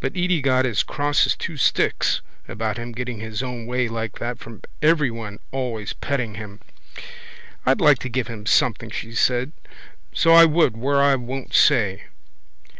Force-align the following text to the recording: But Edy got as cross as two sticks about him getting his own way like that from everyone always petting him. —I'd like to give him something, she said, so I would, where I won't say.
But 0.00 0.12
Edy 0.16 0.40
got 0.40 0.64
as 0.64 0.84
cross 0.84 1.26
as 1.26 1.34
two 1.34 1.56
sticks 1.56 2.20
about 2.46 2.76
him 2.78 2.92
getting 2.92 3.18
his 3.18 3.42
own 3.42 3.66
way 3.66 3.88
like 3.88 4.20
that 4.20 4.38
from 4.38 4.62
everyone 4.80 5.40
always 5.50 5.92
petting 5.92 6.36
him. 6.36 6.60
—I'd 7.66 7.80
like 7.80 7.98
to 8.06 8.08
give 8.08 8.28
him 8.28 8.46
something, 8.46 8.90
she 8.90 9.12
said, 9.12 9.50
so 10.12 10.30
I 10.34 10.44
would, 10.44 10.76
where 10.76 11.02
I 11.02 11.16
won't 11.16 11.52
say. 11.52 12.04